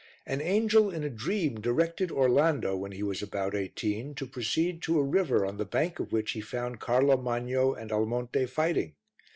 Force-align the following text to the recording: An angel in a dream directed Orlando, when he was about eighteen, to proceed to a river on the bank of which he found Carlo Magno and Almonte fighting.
An 0.25 0.41
angel 0.41 0.89
in 0.89 1.03
a 1.03 1.11
dream 1.11 1.59
directed 1.59 2.11
Orlando, 2.11 2.75
when 2.75 2.91
he 2.91 3.03
was 3.03 3.21
about 3.21 3.53
eighteen, 3.53 4.15
to 4.15 4.25
proceed 4.25 4.81
to 4.81 4.97
a 4.97 5.03
river 5.03 5.45
on 5.45 5.57
the 5.57 5.63
bank 5.63 5.99
of 5.99 6.11
which 6.11 6.31
he 6.31 6.41
found 6.41 6.79
Carlo 6.79 7.21
Magno 7.21 7.75
and 7.75 7.91
Almonte 7.91 8.47
fighting. 8.47 8.95